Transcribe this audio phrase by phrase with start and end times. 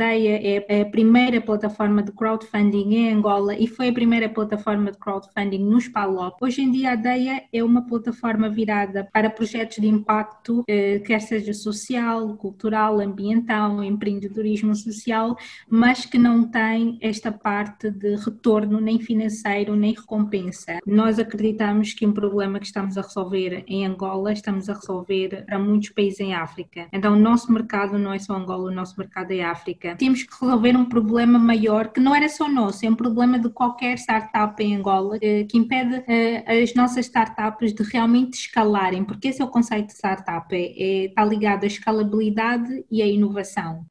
[0.00, 4.96] Adeia é a primeira plataforma de crowdfunding em Angola e foi a primeira plataforma de
[4.96, 6.38] crowdfunding nos PALOP.
[6.40, 11.20] Hoje em dia a Adeia é uma plataforma virada para projetos de impacto, eh, quer
[11.20, 15.36] seja social, cultural, ambiental, empreendedorismo social,
[15.68, 20.78] mas que não tem esta parte de retorno nem financeiro nem recompensa.
[20.86, 25.58] Nós acreditamos que um problema que estamos a resolver em Angola, estamos a resolver para
[25.58, 26.88] muitos países em África.
[26.90, 29.89] Então, o nosso mercado não é só Angola, o nosso mercado é África.
[29.96, 33.48] Temos que resolver um problema maior que não era só nosso, é um problema de
[33.50, 39.28] qualquer startup em Angola eh, que impede eh, as nossas startups de realmente escalarem, porque
[39.28, 43.86] esse é o conceito de startup, é, é, está ligado à escalabilidade e à inovação.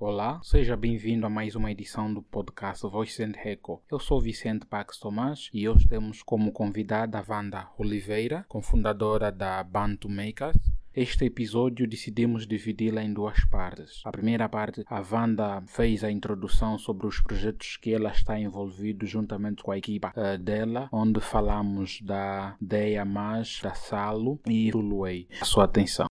[0.00, 3.82] Olá, seja bem-vindo a mais uma edição do podcast Voice and Echo.
[3.90, 9.62] Eu sou Vicente Pax Tomás e hoje temos como convidada a Wanda Oliveira, cofundadora da
[9.62, 10.56] Bantu Makers.
[11.00, 14.02] Este episódio decidimos dividi-la em duas partes.
[14.04, 19.06] A primeira parte, a Wanda fez a introdução sobre os projetos que ela está envolvida
[19.06, 24.80] juntamente com a equipa uh, dela, onde falamos da Deia Mais, da Salo e do
[24.80, 25.28] Luei.
[25.40, 26.07] A sua atenção.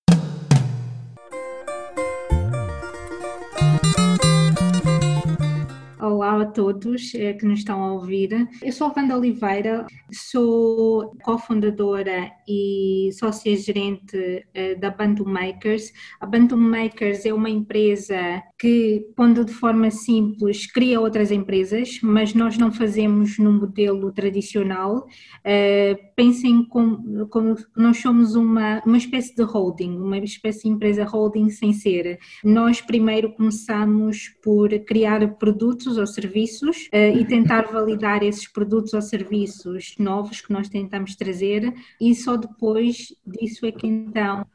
[6.10, 8.48] Olá a todos eh, que nos estão a ouvir.
[8.64, 15.92] Eu sou a Wanda Oliveira, sou cofundadora e sócia-gerente eh, da Bantu Makers.
[16.22, 22.34] A Bantu Makers é uma empresa que, pondo de forma simples, cria outras empresas, mas
[22.34, 25.06] nós não fazemos no modelo tradicional.
[25.46, 31.04] Uh, pensem como, como, nós somos uma, uma espécie de holding, uma espécie de empresa
[31.04, 32.18] holding sem ser.
[32.44, 39.02] Nós primeiro começamos por criar produtos ou serviços uh, e tentar validar esses produtos ou
[39.02, 44.46] serviços novos que nós tentamos trazer e só depois disso é que então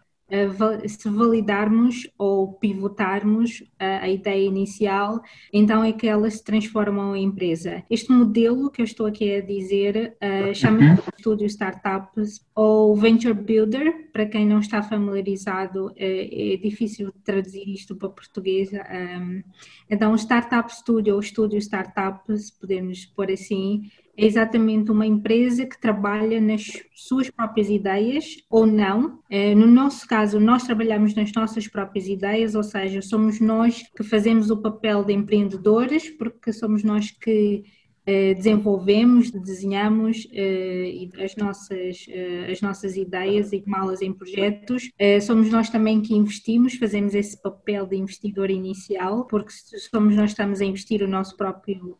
[0.86, 5.20] se validarmos ou pivotarmos a, a, ideia inicial,
[5.52, 7.82] então é que elas se transformam em empresa.
[7.90, 11.06] Este modelo que eu estou aqui a dizer uh, chama-se uhum.
[11.18, 17.94] Estúdio Startups ou Venture Builder, para quem não está familiarizado, é, é difícil traduzir isto
[17.94, 18.70] para português.
[18.72, 19.42] Um,
[19.90, 26.40] então, Startup Studio ou Estúdio Startups, podemos pôr assim, é exatamente uma empresa que trabalha
[26.40, 26.64] nas
[26.94, 29.20] suas próprias ideias ou não.
[29.30, 34.04] É, no nosso caso, nós trabalhamos nas nossas próprias ideias, ou seja, somos nós que
[34.04, 37.64] fazemos o papel de empreendedores, porque somos nós que
[38.06, 44.90] desenvolvemos, desenhamos eh, as nossas, eh, as nossas ideias e tomá-las em projetos.
[45.22, 49.52] somos nós também que investimos, fazemos esse papel de investidor inicial, porque
[49.90, 51.96] somos nós que estamos a investir o nosso próprio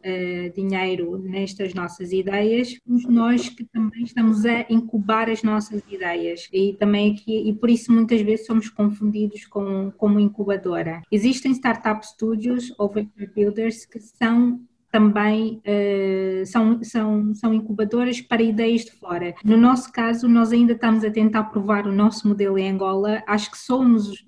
[0.55, 6.75] dinheiro nestas nossas ideias, somos nós que também estamos a incubar as nossas ideias e
[6.75, 11.03] também aqui, e por isso muitas vezes somos confundidos com como incubadora.
[11.11, 14.61] Existem startup studios ou venture builders que são
[14.93, 19.35] também uh, são, são, são incubadoras para ideias de fora.
[19.43, 23.23] No nosso caso, nós ainda estamos a tentar provar o nosso modelo em Angola.
[23.27, 24.23] Acho que somos,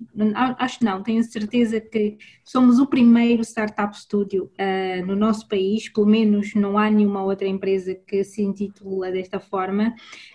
[0.57, 6.07] acho não, tenho certeza que somos o primeiro startup studio uh, no nosso país, pelo
[6.07, 9.93] menos não há nenhuma outra empresa que se intitula desta forma.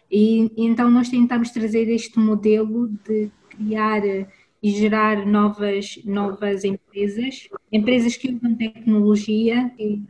[0.08, 4.02] E então nós tentamos trazer este modelo de criar
[4.62, 10.02] e gerar novas, novas empresas, empresas que usam tecnologia, que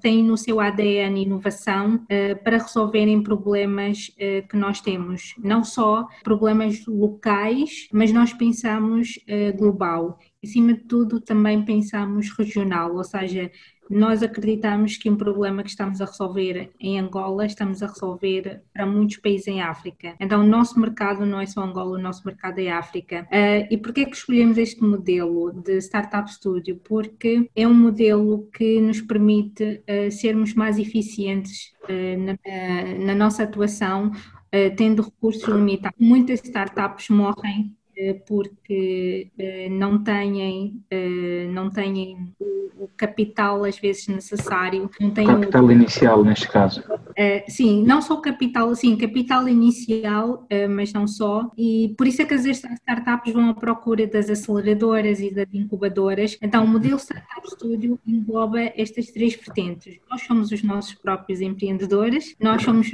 [0.00, 6.06] têm no seu ADN inovação eh, para resolverem problemas eh, que nós temos, não só
[6.22, 10.18] problemas locais, mas nós pensamos eh, global.
[10.48, 13.50] Acima de tudo, também pensamos regional, ou seja,
[13.90, 18.86] nós acreditamos que um problema que estamos a resolver em Angola, estamos a resolver para
[18.86, 20.14] muitos países em África.
[20.18, 23.28] Então, o nosso mercado não é só Angola, o nosso mercado é África.
[23.30, 26.80] Uh, e por que que escolhemos este modelo de Startup Studio?
[26.82, 33.42] Porque é um modelo que nos permite uh, sermos mais eficientes uh, na, na, nossa
[33.42, 34.12] atuação,
[34.78, 35.98] tendo recursos limitados.
[36.00, 37.76] Muitas startups morrem
[38.26, 39.30] porque
[39.70, 40.82] não têm,
[41.52, 42.32] não têm
[42.78, 44.90] o capital às vezes necessário.
[45.00, 45.72] Não tem capital o...
[45.72, 46.80] inicial neste caso.
[46.80, 52.24] Uh, sim, não só capital, sim, capital inicial, mas não só, e por isso é
[52.24, 56.38] que as startups vão à procura das aceleradoras e das incubadoras.
[56.40, 59.98] Então, o modelo Startup Studio engloba estas três vertentes.
[60.10, 62.92] Nós somos os nossos próprios empreendedores, nós somos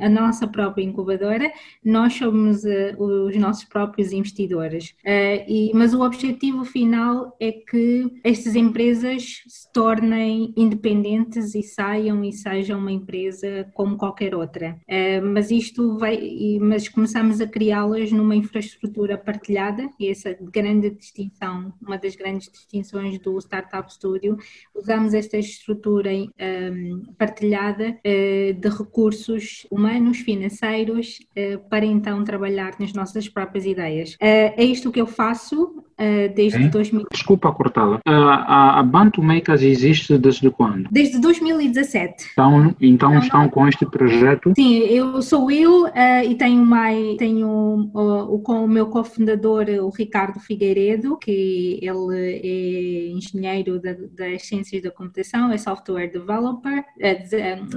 [0.00, 1.52] a nossa própria incubadora,
[1.84, 4.94] nós somos uh, os nossos próprios investidores.
[5.04, 12.24] Uh, e, mas o objetivo final é que estas empresas se tornem independentes e saiam
[12.24, 14.78] e sejam uma empresa como qualquer outra.
[14.88, 21.72] Uh, mas isto vai, mas começamos a criá-las numa infraestrutura partilhada, e essa grande distinção,
[21.80, 24.38] uma das grandes distinções do Startup Studio,
[24.74, 33.28] usamos esta estrutura um, partilhada de recursos humanos, financeiros, eh, para então trabalhar nas nossas
[33.28, 34.16] próprias ideias.
[34.20, 36.68] Eh, é isto que eu faço eh, desde é?
[36.68, 37.06] 2000.
[37.10, 38.00] Desculpa cortá-la.
[38.06, 40.88] A, a Bantu Makers existe desde quando?
[40.90, 42.30] Desde 2017.
[42.32, 43.48] Então, então não, estão não.
[43.48, 44.52] com este projeto?
[44.56, 45.86] Sim, eu sou eu
[46.24, 53.10] e tenho, mais, tenho o, com o meu cofundador, o Ricardo Figueiredo, que ele é
[53.10, 56.84] engenheiro da, das ciências da computação, é software developer,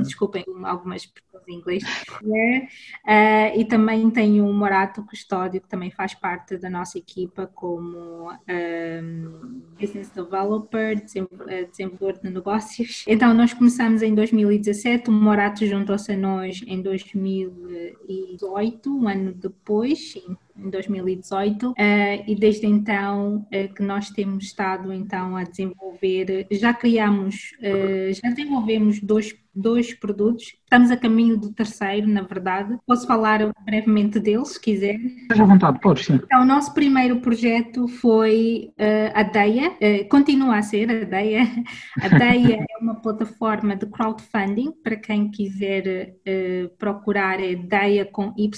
[0.03, 1.05] desculpem algumas
[1.47, 2.67] em inglês, uh,
[3.55, 8.37] e também tenho o Morato Custódio, que também faz parte da nossa equipa como um,
[8.47, 11.01] ehm, Business Developer,
[11.47, 13.03] eh, desenvolvedor de negócios.
[13.07, 20.15] Então, nós começamos em 2017, o Morato juntou-se a nós em 2018, um ano depois,
[20.55, 21.75] em 2018 uh,
[22.27, 28.29] e desde então uh, que nós temos estado então a desenvolver, já criamos, uh, já
[28.29, 32.77] desenvolvemos dois, dois produtos, estamos a caminho do terceiro, na verdade.
[32.85, 34.95] Posso falar brevemente deles, se quiser.
[34.95, 36.15] Esteja à vontade, pode sim.
[36.23, 38.71] Então, o nosso primeiro projeto foi
[39.13, 39.75] a Deia,
[40.09, 41.43] continua a ser a Deia.
[42.01, 46.15] A Deia é uma plataforma de crowdfunding, para quem quiser
[46.77, 48.49] procurar é Deia com Y,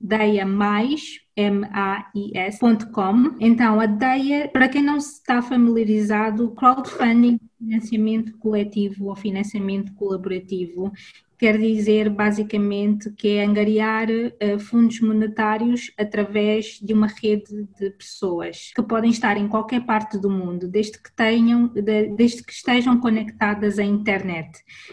[0.00, 3.36] Deia mais mais.com.
[3.40, 10.92] Então, a DEIA, para quem não está familiarizado, crowdfunding, financiamento coletivo ou financiamento colaborativo,
[11.38, 18.72] quer dizer basicamente que é angariar uh, fundos monetários através de uma rede de pessoas
[18.74, 22.98] que podem estar em qualquer parte do mundo, desde que tenham, de, desde que estejam
[22.98, 24.50] conectadas à internet.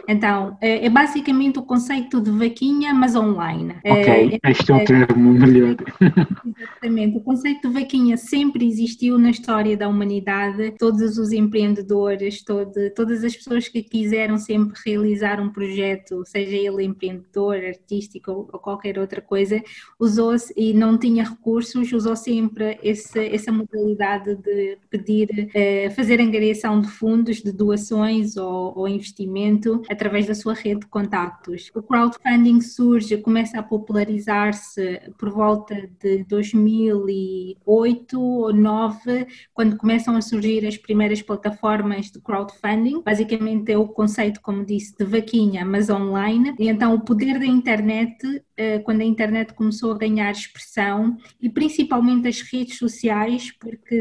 [0.07, 3.75] Então, é, é basicamente o conceito de vaquinha, mas online.
[3.85, 5.75] Ok, é, este é o termo melhor.
[6.45, 12.73] Exatamente, o conceito de vaquinha sempre existiu na história da humanidade, todos os empreendedores, todo,
[12.95, 18.97] todas as pessoas que quiseram sempre realizar um projeto, seja ele empreendedor, artístico ou qualquer
[18.97, 19.61] outra coisa,
[19.99, 26.81] usou-se e não tinha recursos, usou sempre esse, essa modalidade de pedir, eh, fazer angariação
[26.81, 31.71] de fundos, de doações ou, ou investimento através da sua rede de contactos.
[31.75, 40.21] O crowdfunding surge, começa a popularizar-se por volta de 2008 ou 2009, quando começam a
[40.21, 43.01] surgir as primeiras plataformas de crowdfunding.
[43.01, 47.45] Basicamente é o conceito, como disse, de vaquinha, mas online e então o poder da
[47.45, 53.99] internet, eh, quando a internet começou a ganhar expressão, e principalmente as redes sociais, porque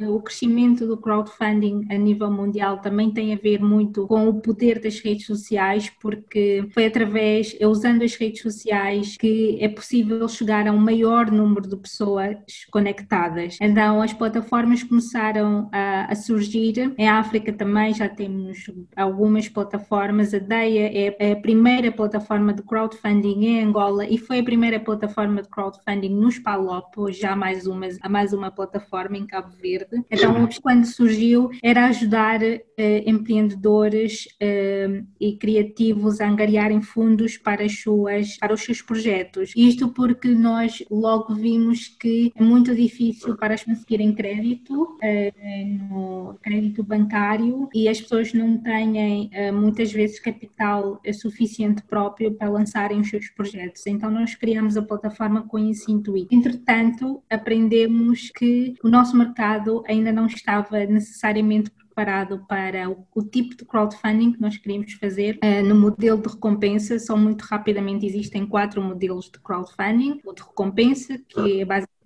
[0.00, 4.40] eh, o crescimento do crowdfunding a nível mundial também tem a ver muito com o
[4.40, 10.26] poder das redes sociais, porque foi através, é usando as redes sociais que é possível
[10.28, 12.36] chegar a um maior número de pessoas
[12.70, 13.56] conectadas.
[13.60, 20.38] Então as plataformas começaram a, a surgir, em África também já temos algumas plataformas, a
[20.38, 25.42] DEIA é, é a primeira plataforma de crowdfunding em Angola e foi a primeira plataforma
[25.42, 30.02] de crowdfunding nos Palop, hoje há mais uma, mais uma plataforma em Cabo Verde.
[30.10, 32.58] Então, quando surgiu, era ajudar uh,
[33.06, 39.52] empreendedores uh, e criativos a angariarem fundos para, as suas, para os seus projetos.
[39.56, 41.47] Isto porque nós logo vimos
[41.88, 48.32] que é muito difícil para as conseguirem crédito, uh, no crédito bancário, e as pessoas
[48.32, 53.86] não têm muitas vezes capital suficiente suficiente próprio para lançarem os seus projetos.
[53.86, 56.34] Então nós criamos a plataforma com esse intuito.
[56.34, 63.56] Entretanto, aprendemos que o nosso mercado ainda não estava necessariamente preparado para o, o, tipo
[63.56, 65.38] de crowdfunding que nós queríamos fazer.
[65.42, 70.20] Uh, no modelo de recompensa, só muito rapidamente existem quatro modelos de crowdfunding.
[70.24, 71.97] O de recompensa, que é basicamente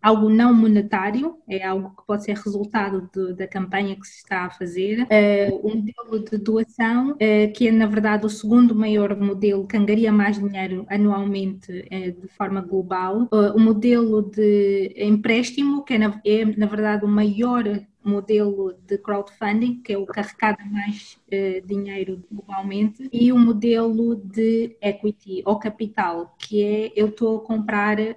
[0.00, 4.46] algo não monetário, é algo que pode ser resultado de, da campanha que se está
[4.46, 5.02] a fazer.
[5.02, 9.76] Uh, o modelo de doação, uh, que é na verdade o segundo maior modelo que
[9.76, 13.28] angaria mais dinheiro anualmente uh, de forma global.
[13.30, 17.64] o modelo de empréstimo, que é na, é na verdade o maior
[18.08, 24.76] modelo de crowdfunding, que é o carregar mais uh, dinheiro globalmente, e o modelo de
[24.80, 28.14] equity ou capital, que é eu estou a comprar uh,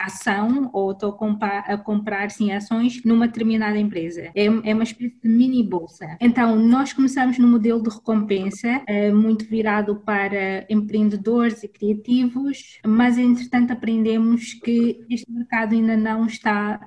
[0.00, 0.29] ação
[0.72, 4.30] ou estou a comprar, sim, ações numa determinada empresa.
[4.34, 6.16] É, é uma espécie de mini bolsa.
[6.20, 13.18] Então, nós começamos no modelo de recompensa, uh, muito virado para empreendedores e criativos, mas
[13.18, 16.80] entretanto aprendemos que este mercado ainda não está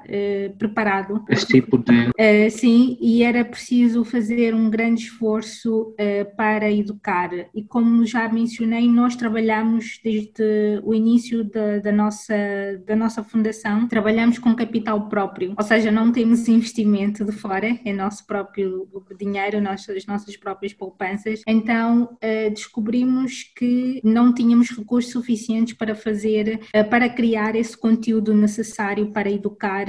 [0.57, 1.23] preparado.
[1.29, 7.29] Esse tipo de Uh, sim, e era preciso fazer um grande esforço uh, para educar.
[7.53, 12.35] E como já mencionei, nós trabalhamos desde o início da, da, nossa,
[12.85, 17.91] da nossa fundação, trabalhamos com capital próprio, ou seja, não temos investimento de fora, é
[17.91, 18.87] nosso próprio
[19.17, 21.41] dinheiro, nossas, nossas próprias poupanças.
[21.47, 26.59] Então uh, descobrimos que não tínhamos recursos suficientes para fazer,
[26.89, 29.87] para criar esse conteúdo necessário para educar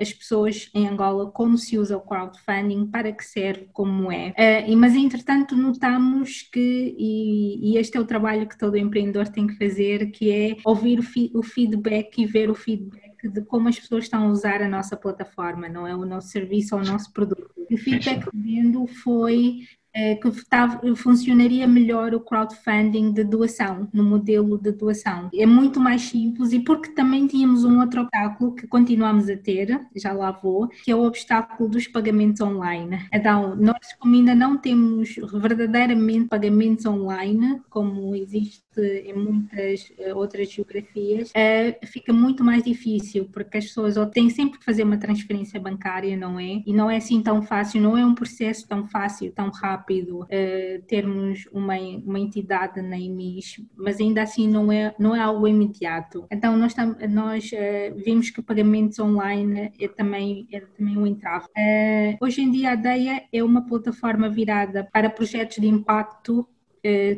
[0.00, 4.30] as pessoas em Angola como se usa o crowdfunding, para que serve, como é.
[4.30, 9.56] Uh, mas, entretanto, notamos que, e, este é o trabalho que todo empreendedor tem que
[9.56, 11.00] fazer, que é ouvir
[11.34, 14.96] o, feedback e ver o feedback de como as pessoas estão a usar a nossa
[14.96, 17.50] plataforma, não é o nosso serviço ou o nosso produto.
[17.70, 19.60] O feedback que vendo foi
[20.20, 25.30] que funcionaria melhor o crowdfunding de doação, no modelo de doação.
[25.32, 29.80] É muito mais simples e porque também tínhamos um outro obstáculo que continuamos a ter,
[29.94, 33.06] já lá vou, que é o obstáculo dos pagamentos online.
[33.12, 40.50] Então, nós como ainda não temos verdadeiramente pagamentos online, como existe em muitas eh, outras
[40.50, 44.96] geografias, eh, fica muito mais difícil, porque as pessoas ou têm sempre que fazer uma
[44.96, 46.62] transferência bancária, não é?
[46.66, 50.82] E não é assim tão fácil, não é um processo tão fácil, tão rápido uh,
[50.86, 56.26] termos uma, uma entidade na EMIS, mas ainda assim não é, não é algo imediato.
[56.30, 56.74] Então nós,
[57.10, 57.50] nós
[57.96, 61.46] vimos que pagamentos online é também, é também um entrave.
[62.20, 66.53] Hoje em dia a DEIA é uma plataforma virada para projetos de impacto eh,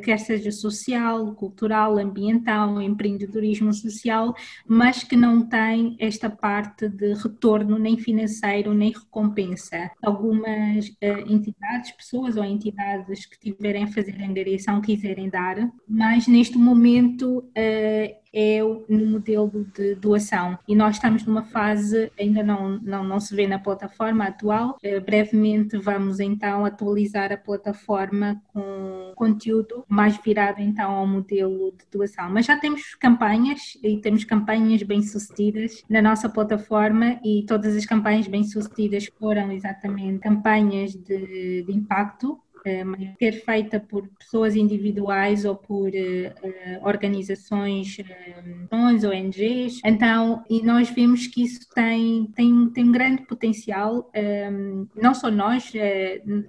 [0.03, 4.35] quer seja social, cultural, ambiental, empreendedorismo social,
[4.67, 9.91] mas que não tem esta parte de retorno nem financeiro nem recompensa.
[10.03, 15.57] Algumas uh, entidades, pessoas ou entidades que tiverem a fazer angariação quiserem dar,
[15.89, 20.59] mas neste momento uh, é no modelo de doação.
[20.69, 25.79] E nós estamos numa fase, ainda não, não, não se vê na plataforma atual, brevemente
[25.79, 32.31] vamos então atualizar a plataforma com conteúdo mais virado então ao modelo de doação.
[32.31, 37.85] Mas já temos campanhas e temos campanhas bem sucedidas na nossa plataforma e todas as
[37.85, 42.85] campanhas bem sucedidas foram exatamente campanhas de, de impacto ser
[43.21, 49.81] eh, feita por pessoas individuais ou por uh, organizações, uh, ONGs.
[49.85, 54.11] Então, e nós vemos que isso tem, tem, tem um grande potencial,
[54.53, 55.73] um, não só nós,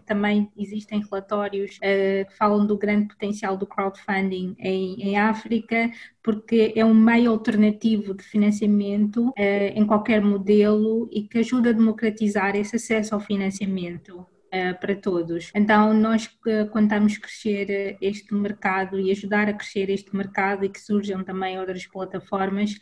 [0.05, 5.91] também existem relatórios que falam do grande potencial do crowdfunding em, em África,
[6.23, 12.55] porque é um meio alternativo de financiamento em qualquer modelo e que ajuda a democratizar
[12.55, 14.25] esse acesso ao financiamento.
[14.47, 15.51] Uh, para todos.
[15.53, 20.63] Então, nós uh, estamos a crescer uh, este mercado e ajudar a crescer este mercado
[20.63, 22.77] e que surjam também outras plataformas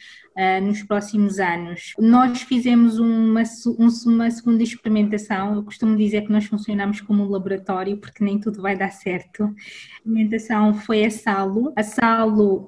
[0.62, 1.94] nos próximos anos.
[1.98, 3.42] Nós fizemos uma,
[3.80, 8.38] um, uma segunda experimentação, eu costumo dizer que nós funcionamos como um laboratório porque nem
[8.38, 9.46] tudo vai dar certo.
[9.46, 9.54] A
[9.96, 11.72] experimentação foi a Salo.
[11.74, 12.68] A Salo,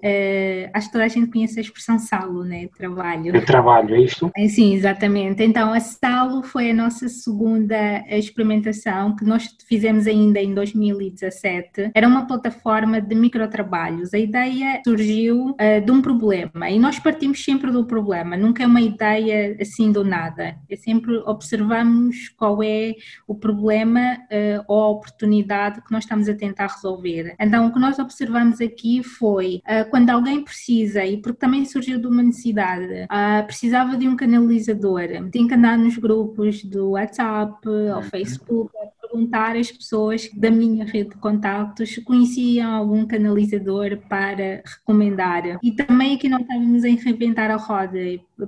[0.74, 2.70] acho que toda a gente conhece a expressão Salo, né?
[2.78, 3.36] Trabalho.
[3.36, 4.32] É trabalho, é isso?
[4.48, 5.44] Sim, exatamente.
[5.44, 8.87] Então, a Salo foi a nossa segunda experimentação
[9.18, 14.14] que nós fizemos ainda em 2017 era uma plataforma de microtrabalhos.
[14.14, 18.68] A ideia surgiu uh, de um problema e nós partimos sempre do problema, nunca é
[18.68, 20.56] uma ideia assim do nada.
[20.70, 22.96] É sempre observamos qual é
[23.28, 27.36] o problema uh, ou a oportunidade que nós estamos a tentar resolver.
[27.40, 32.00] Então, o que nós observamos aqui foi uh, quando alguém precisa, e porque também surgiu
[32.00, 33.08] de uma necessidade,
[33.46, 35.02] precisava de um canalizador,
[35.32, 38.02] tinha que andar nos grupos do WhatsApp ou uhum.
[38.04, 38.77] Facebook
[39.18, 45.58] perguntar às pessoas da minha rede de contactos conheciam algum canalizador para recomendar.
[45.64, 47.98] E também aqui não estávamos a reinventar a roda.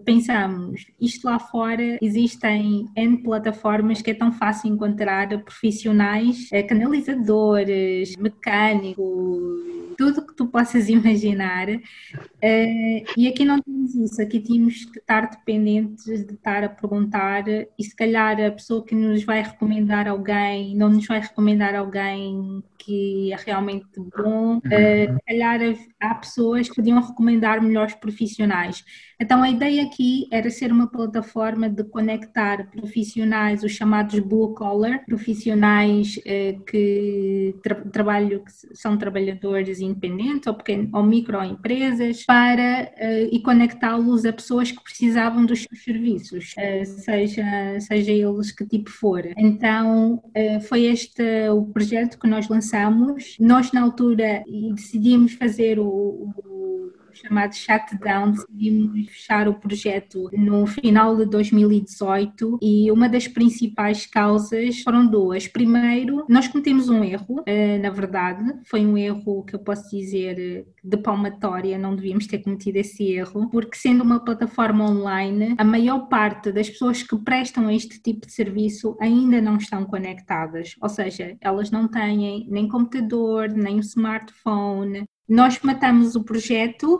[0.05, 8.15] Pensamos, isto lá fora existem N plataformas que é tão fácil encontrar profissionais, eh, canalizadores,
[8.15, 11.67] mecânicos, tudo que tu possas imaginar.
[11.69, 17.43] Uh, e aqui não temos isso, aqui temos que estar dependentes de estar a perguntar
[17.47, 22.63] e se calhar a pessoa que nos vai recomendar alguém não nos vai recomendar alguém
[22.77, 24.59] que é realmente bom.
[24.59, 25.59] Uh, se calhar
[25.99, 28.85] há pessoas que podiam recomendar melhores profissionais.
[29.19, 34.53] Então a ideia ideia aqui era ser uma plataforma de conectar profissionais, os chamados blue
[34.53, 42.91] collar, profissionais eh, que tra trabalham, que são trabalhadores independentes ou, pequeno, ou microempresas, para
[42.97, 48.65] eh, e conectá-los a pessoas que precisavam dos seus serviços, eh, seja, seja eles que
[48.65, 49.23] tipo for.
[49.37, 50.21] Então,
[50.67, 53.35] foi este o projeto que nós lançamos.
[53.39, 54.43] Nós, na altura,
[54.73, 56.91] decidimos fazer o, o
[57.21, 64.81] chamado shutdown, decidimos fechar o projeto no final de 2018 e uma das principais causas
[64.81, 65.47] foram duas.
[65.47, 70.65] Primeiro, nós cometemos um erro, eh, na verdade, foi um erro que eu posso dizer
[70.83, 76.07] de palmatória, não devíamos ter cometido esse erro, porque sendo uma plataforma online, a maior
[76.07, 81.37] parte das pessoas que prestam este tipo de serviço ainda não estão conectadas, ou seja,
[81.41, 86.99] elas não têm nem computador, nem smartphone, nós matamos o projeto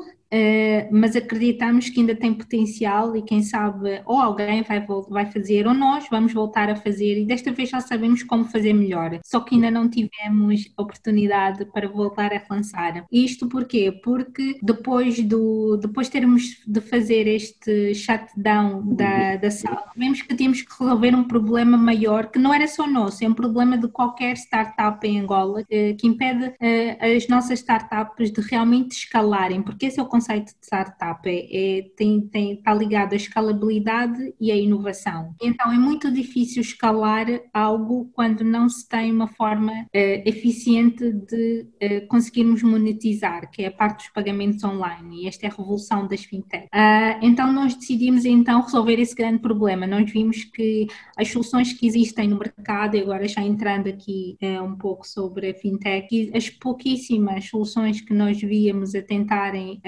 [0.92, 5.74] mas acreditamos que ainda tem potencial e quem sabe ou alguém vai, vai fazer ou
[5.74, 9.56] nós vamos voltar a fazer e desta vez já sabemos como fazer melhor, só que
[9.56, 13.06] ainda não tivemos oportunidade para voltar a lançar.
[13.12, 13.92] Isto porquê?
[14.04, 20.62] Porque depois do depois termos de fazer este shutdown da, da sala, vimos que tínhamos
[20.62, 24.36] que resolver um problema maior que não era só nosso, é um problema de qualquer
[24.36, 30.00] startup em Angola que, que impede uh, as nossas startups de realmente escalarem, porque esse
[30.00, 34.56] é o conceito de startup é, é tem, tem, está ligado à escalabilidade e à
[34.56, 35.34] inovação.
[35.42, 41.68] Então é muito difícil escalar algo quando não se tem uma forma uh, eficiente de
[41.82, 46.06] uh, conseguirmos monetizar, que é a parte dos pagamentos online, e esta é a revolução
[46.06, 46.66] das fintech.
[46.66, 49.88] Uh, então nós decidimos então resolver esse grande problema.
[49.88, 55.08] Nós vimos que as soluções que existem no mercado, agora já entrando aqui um pouco
[55.08, 59.82] sobre a fintech, as pouquíssimas soluções que nós víamos a tentarem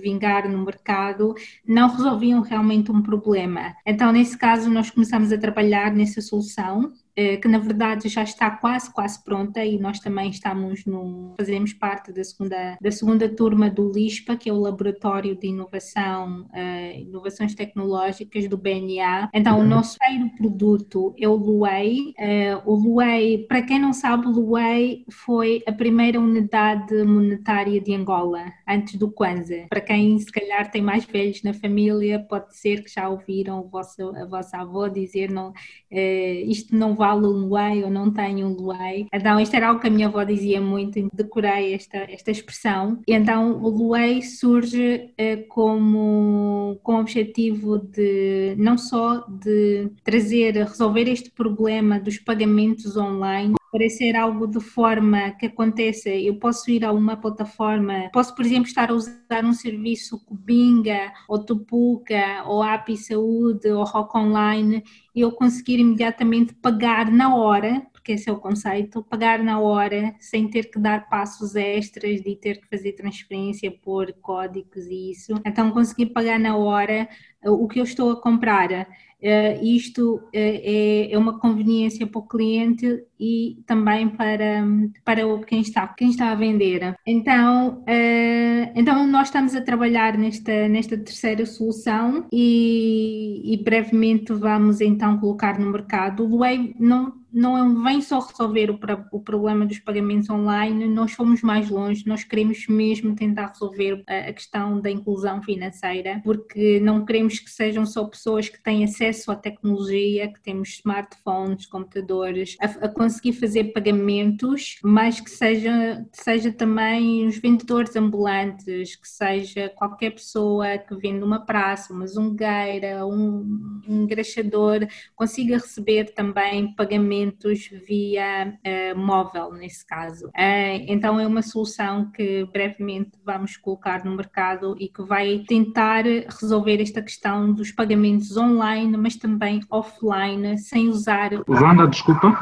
[0.00, 1.34] vingar no mercado
[1.66, 3.74] não resolviam realmente um problema.
[3.84, 6.92] Então, nesse caso, nós começamos a trabalhar nessa solução
[7.40, 12.12] que na verdade já está quase, quase pronta e nós também estamos no, fazemos parte
[12.12, 17.54] da segunda, da segunda turma do LISPA, que é o Laboratório de Inovação, uh, Inovações
[17.54, 19.30] Tecnológicas do BNA.
[19.32, 19.68] Então, o uhum.
[19.68, 22.14] nosso primeiro produto é o Luei.
[22.18, 27.94] Uh, o Luei, para quem não sabe, o Luei foi a primeira unidade monetária de
[27.94, 29.66] Angola, antes do Kwanza.
[29.68, 33.68] Para quem se calhar tem mais velhos na família, pode ser que já ouviram o
[33.68, 37.48] vosso, a vossa avó dizer não, uh, isto não vai vale um
[37.84, 39.06] ou não tenho um luai.
[39.12, 43.00] Então, isto era algo que a minha avó dizia muito, decorei esta, esta expressão.
[43.06, 50.54] E então, o luai surge eh, como com o objetivo de não só de trazer,
[50.54, 56.82] resolver este problema dos pagamentos online, parecer algo de forma que aconteça, eu posso ir
[56.82, 62.62] a uma plataforma, posso, por exemplo, estar a usar um serviço Cubinga, ou Tupuca, ou
[62.62, 64.82] API Saúde, ou Rock Online,
[65.14, 70.14] e eu conseguir imediatamente pagar na hora, porque esse é o conceito, pagar na hora,
[70.18, 75.34] sem ter que dar passos extras, de ter que fazer transferência, pôr códigos e isso.
[75.44, 77.06] Então, conseguir pagar na hora
[77.44, 78.86] o que eu estou a comprar
[79.18, 84.62] Uh, isto uh, é, é, uma conveniência para o cliente e também para,
[85.02, 86.94] para quem, está, quem está a vender.
[87.06, 94.82] Então, uh, então nós estamos a trabalhar nesta, nesta terceira solução e, e brevemente vamos
[94.82, 96.22] então colocar no mercado.
[96.22, 98.78] O Wave não não vem só resolver o,
[99.12, 104.30] o, problema dos pagamentos online, nós fomos mais longe, nós queremos mesmo tentar resolver a,
[104.30, 109.30] a, questão da inclusão financeira, porque não queremos que sejam só pessoas que têm acesso
[109.30, 116.52] à tecnologia, que temos smartphones, computadores, a, a conseguir fazer pagamentos, mas que seja, seja
[116.52, 123.82] também os vendedores ambulantes, que seja qualquer pessoa que vende uma praça, uma zungueira, um,
[123.88, 130.26] um engraxador, consiga receber também pagamentos via uh, móvel, nesse caso.
[130.28, 136.04] Uh, então, é uma solução que brevemente vamos colocar no mercado e que vai tentar
[136.04, 137.15] resolver esta questão
[137.52, 141.30] dos pagamentos online, mas também offline, sem usar.
[141.48, 142.38] Wanda, desculpa.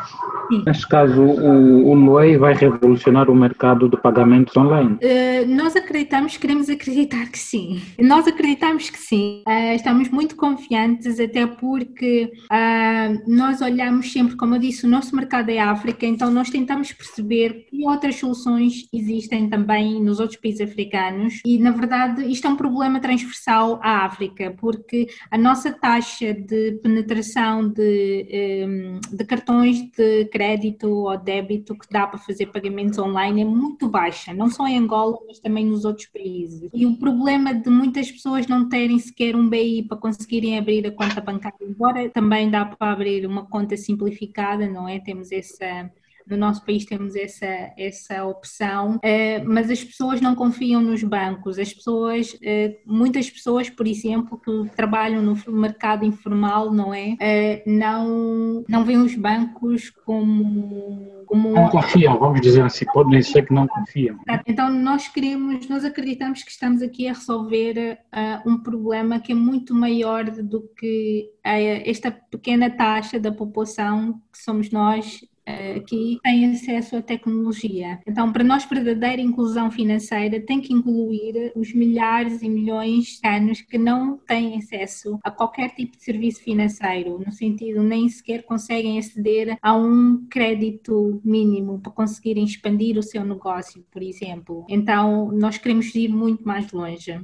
[0.50, 0.62] Sim.
[0.66, 4.94] Neste caso, o, o vai revolucionar o mercado de pagamentos online?
[4.94, 7.80] Uh, nós acreditamos, queremos acreditar que sim.
[7.98, 9.42] Nós acreditamos que sim.
[9.46, 15.14] Uh, estamos muito confiantes, até porque uh, nós olhamos sempre, como eu disse, o nosso
[15.16, 20.60] mercado é África, então nós tentamos perceber que outras soluções existem também nos outros países
[20.60, 26.32] africanos e, na verdade, isto é um problema transversal à África, porque a nossa taxa
[26.32, 33.42] de penetração de, de cartões de crédito ou débito que dá para fazer pagamentos online
[33.42, 36.70] é muito baixa, não só em Angola, mas também nos outros países.
[36.72, 40.90] E o problema de muitas pessoas não terem sequer um BI para conseguirem abrir a
[40.90, 44.98] conta bancária, embora também dá para abrir uma conta simplificada, não é?
[44.98, 45.92] Temos essa
[46.26, 51.58] no nosso país temos essa, essa opção, eh, mas as pessoas não confiam nos bancos.
[51.58, 57.16] As pessoas, eh, muitas pessoas, por exemplo, que trabalham no mercado informal, não é?
[57.20, 61.50] Eh, não, não veem os bancos como como...
[61.50, 64.18] Não confiam, vamos dizer assim, podem dizer que não confiam.
[64.46, 69.34] Então nós queremos, nós acreditamos que estamos aqui a resolver uh, um problema que é
[69.34, 76.52] muito maior do que uh, esta pequena taxa da população que somos nós aqui têm
[76.52, 78.00] acesso à tecnologia.
[78.06, 83.60] Então, para nós, verdadeira inclusão financeira tem que incluir os milhares e milhões de anos
[83.60, 88.98] que não têm acesso a qualquer tipo de serviço financeiro, no sentido nem sequer conseguem
[88.98, 94.64] aceder a um crédito mínimo para conseguirem expandir o seu negócio, por exemplo.
[94.68, 97.20] Então, nós queremos ir muito mais longe.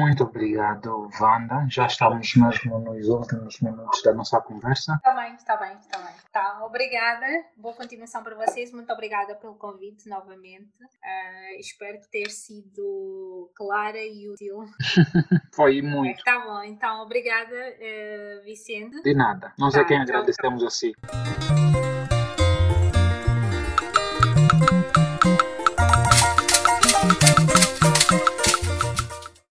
[0.00, 1.66] Muito obrigado, Wanda.
[1.68, 4.94] Já estamos mesmo nos últimos minutos da nossa conversa.
[4.94, 6.14] Está bem, está bem, está bem.
[6.32, 8.72] Tá, obrigada boa continuação para vocês.
[8.72, 10.70] Muito obrigada pelo convite novamente.
[10.82, 14.64] Uh, espero ter sido clara e útil.
[15.54, 16.22] Foi muito.
[16.24, 19.02] Tá bom, então obrigada, uh, Vicente.
[19.02, 19.52] De nada.
[19.58, 20.92] Nós é tá, é quem agradecemos assim.